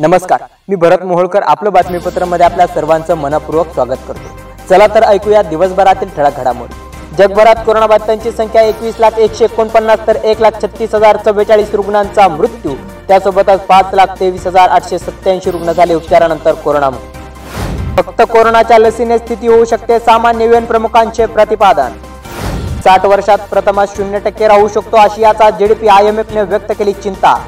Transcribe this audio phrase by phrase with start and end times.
[0.00, 0.42] नमस्कार.
[0.68, 4.28] मी भरत मोहोळकर आपलं बातमीपत्रामध्ये आपल्या सर्वांचं मनपूर्वक स्वागत करतो.
[4.68, 6.74] चला तर ऐकूया दिवसभरातील ठळक घडामोडी.
[7.18, 12.74] जगभरात कोरोनाबाधितांची संख्या एकवीस लाख एकशे एकोणपन्नास तर एक लाख छत्तीस हजार चव्वेचाळीस रुग्णांचा मृत्यू.
[13.08, 19.46] त्यासोबतच पाच लाख तेवीस हजार आठशे सत्याऐंशी रुग्ण झाले उपचारानंतर कोरोनामुक्त फक्त कोरोनाच्या लसीने स्थिती
[19.46, 22.00] होऊ शकते सामान्य युएन प्रमुखांचे प्रतिपादन.
[22.84, 27.38] साठ वर्षात प्रथमच शून्य टक्के राहू शकतो आशियाचा जीडीपी आय एम एफने व्यक्त केली चिंता.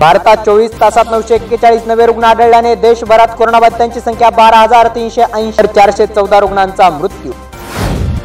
[0.00, 5.58] भारतात चोवीस तासात नऊशे एक्केचाळीस नवे रुग्ण आढळल्याने देशभरात कोरोनाबाधितांची संख्या बारा हजार तीनशे ऐंशी
[5.58, 7.32] तर चारशे चौदा रुग्णांचा मृत्यू.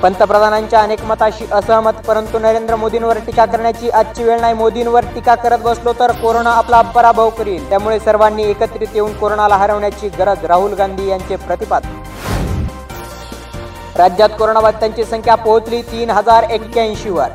[0.01, 4.53] पंतप्रधानांच्या अनेक मताशी असहमत परंतु नरेंद्र मोदींवर टीका करण्याची आजची वेळ नाही.
[4.53, 7.69] मोदींवर टीका करत बसलो तर कोरोना आपला पराभव करील.
[7.69, 12.01] त्यामुळे सर्वांनी एकत्रित येऊन कोरोनाला हरवण्याची गरज राहुल गांधी यांचे प्रतिपादन.
[13.97, 17.27] राज्यात कोरोनाबाधितांची संख्या पोहोचली तीन हजार एक्क्याऐंशी वर.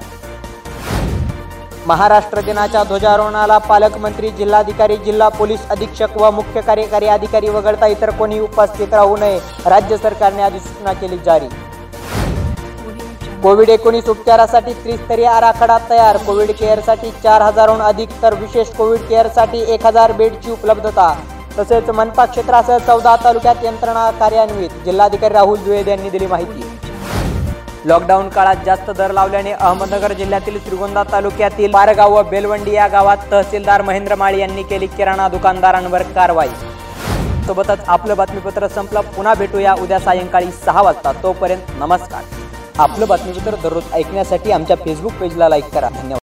[1.87, 8.39] महाराष्ट्र दिनाच्या ध्वजारोहणाला पालकमंत्री जिल्हाधिकारी जिल्हा पोलीस अधीक्षक व मुख्य कार्यकारी अधिकारी वगळता इतर कोणी
[8.39, 11.49] उपस्थित राहू नये राज्य सरकारने अधिसूचना केली जारी.
[13.43, 19.63] कोविड एकोणीस उपचारासाठी त्रिस्तरीय आराखडा तयार कोविड केअरसाठी चार हजारहून अधिक तर विशेष कोविड केअरसाठी
[19.75, 21.13] एक हजार बेडची उपलब्धता.
[21.59, 26.76] तसेच मनपा क्षेत्रासह चौदा तालुक्यात यंत्रणा कार्यान्वित जिल्हाधिकारी राहुल द्विवेद यांनी दिली माहिती.
[27.87, 33.83] लॉकडाऊन काळात जास्त दर लावल्याने अहमदनगर जिल्ह्यातील श्रीगोंदा तालुक्यातील पारगाव व बेलवंडी या गावात तहसीलदार
[33.83, 36.49] महेंद्र माळी यांनी केली किराणा दुकानदारांवर कारवाई.
[37.47, 39.01] सोबतच आपलं बातमीपत्र संपलं.
[39.01, 41.13] पुन्हा भेटूया उद्या सायंकाळी सहा वाजता.
[41.13, 42.23] तोपर्यंत नमस्कार.
[42.79, 45.89] आपलं बातमीपत्र दररोज ऐकण्यासाठी आमच्या फेसबुक पेजला लाईक करा.
[45.89, 46.15] धन्यवाद.